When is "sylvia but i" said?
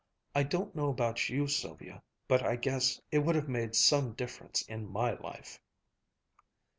1.47-2.55